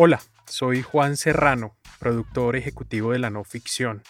[0.00, 4.04] Hola, soy Juan Serrano, productor ejecutivo de la no ficción.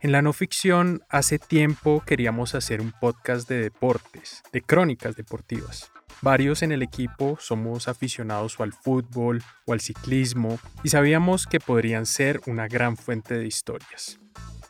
[0.00, 5.90] En la no ficción hace tiempo queríamos hacer un podcast de deportes, de crónicas deportivas.
[6.20, 12.06] Varios en el equipo somos aficionados al fútbol o al ciclismo y sabíamos que podrían
[12.06, 14.20] ser una gran fuente de historias.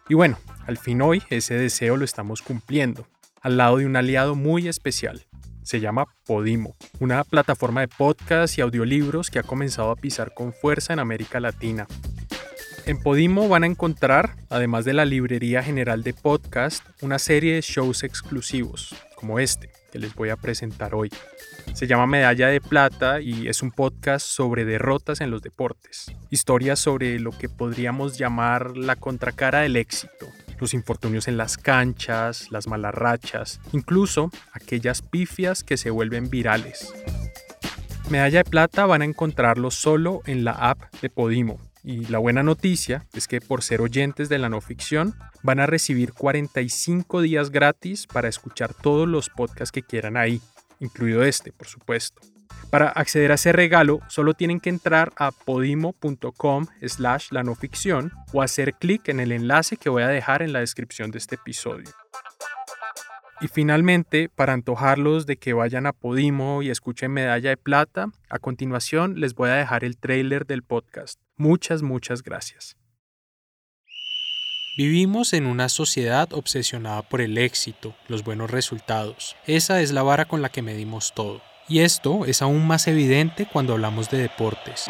[0.09, 3.07] Y bueno, al fin hoy ese deseo lo estamos cumpliendo,
[3.43, 5.26] al lado de un aliado muy especial,
[5.62, 10.53] se llama Podimo, una plataforma de podcast y audiolibros que ha comenzado a pisar con
[10.53, 11.86] fuerza en América Latina.
[12.84, 17.61] En Podimo van a encontrar, además de la librería general de podcast, una serie de
[17.61, 21.08] shows exclusivos, como este, que les voy a presentar hoy.
[21.75, 26.12] Se llama Medalla de Plata y es un podcast sobre derrotas en los deportes.
[26.31, 30.26] Historias sobre lo que podríamos llamar la contracara del éxito,
[30.62, 36.95] los infortunios en las canchas, las malas rachas, incluso aquellas pifias que se vuelven virales.
[38.09, 41.59] Medalla de plata van a encontrarlo solo en la app de Podimo.
[41.84, 45.67] Y la buena noticia es que por ser oyentes de la no ficción van a
[45.67, 50.41] recibir 45 días gratis para escuchar todos los podcasts que quieran ahí,
[50.78, 52.31] incluido este, por supuesto.
[52.70, 58.12] Para acceder a ese regalo, solo tienen que entrar a podimo.com slash la no ficción
[58.33, 61.34] o hacer clic en el enlace que voy a dejar en la descripción de este
[61.34, 61.91] episodio.
[63.42, 68.39] Y finalmente, para antojarlos de que vayan a Podimo y escuchen Medalla de Plata, a
[68.39, 71.20] continuación les voy a dejar el trailer del podcast.
[71.37, 72.77] Muchas, muchas gracias.
[74.78, 79.37] Vivimos en una sociedad obsesionada por el éxito, los buenos resultados.
[79.47, 81.42] Esa es la vara con la que medimos todo.
[81.69, 84.89] Y esto es aún más evidente cuando hablamos de deportes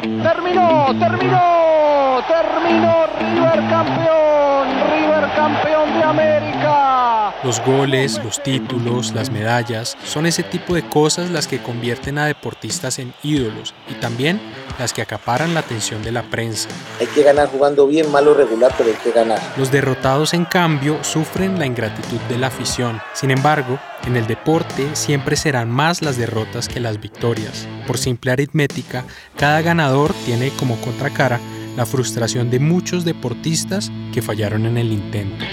[3.69, 7.32] campeón, River campeón de América.
[7.43, 12.25] Los goles, los títulos, las medallas, son ese tipo de cosas las que convierten a
[12.25, 14.39] deportistas en ídolos y también
[14.79, 16.69] las que acaparan la atención de la prensa.
[17.01, 19.41] Hay que ganar jugando bien, malo regular, pero hay que ganar.
[19.57, 23.01] Los derrotados, en cambio, sufren la ingratitud de la afición.
[23.13, 27.67] Sin embargo, en el deporte siempre serán más las derrotas que las victorias.
[27.85, 29.03] Por simple aritmética,
[29.35, 31.41] cada ganador tiene como contracara
[31.75, 35.43] la frustración de muchos deportistas que fallaron en el intento.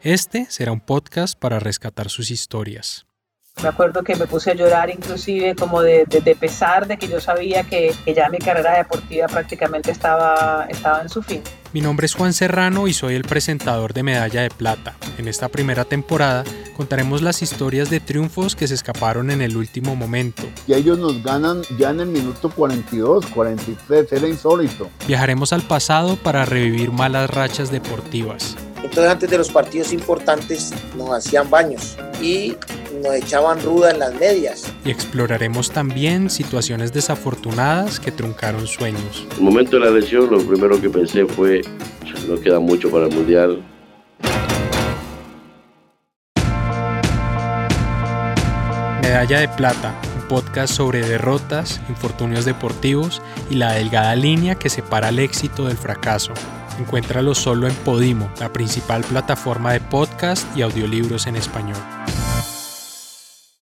[0.00, 3.07] Este será un podcast para rescatar sus historias.
[3.62, 6.06] Me acuerdo que me puse a llorar inclusive como de,
[6.38, 11.22] pesar de que yo sabía que, ya mi carrera deportiva prácticamente estaba, estaba en su
[11.22, 11.42] fin.
[11.72, 14.96] Mi nombre es Juan Serrano y soy el presentador de Medalla de Plata.
[15.18, 16.44] En esta primera temporada
[16.76, 20.44] contaremos las historias de triunfos que se escaparon en el último momento.
[20.66, 24.88] Y ellos nos ganan ya en el minuto 42, 43, era insólito.
[25.06, 28.56] Viajaremos al pasado para revivir malas rachas deportivas.
[28.76, 32.56] Entonces antes de los partidos importantes nos hacían baños y
[33.02, 34.72] nos echaban ruda en las medias.
[34.84, 39.26] Y exploraremos también situaciones desafortunadas que truncaron sueños.
[39.32, 41.62] En el momento de la lesión, lo primero que pensé fue,
[42.28, 43.62] no queda mucho para el Mundial.
[49.02, 55.08] Medalla de Plata, un podcast sobre derrotas, infortunios deportivos y la delgada línea que separa
[55.08, 56.34] el éxito del fracaso.
[56.78, 61.78] Encuéntralo solo en Podimo, la principal plataforma de podcast y audiolibros en español.